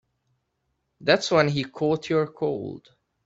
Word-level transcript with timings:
That's 1.01 1.29
when 1.29 1.47
he 1.49 1.63
caught 1.63 2.09
your 2.09 2.25
cold. 2.25 2.89